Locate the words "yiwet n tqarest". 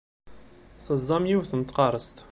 1.29-2.17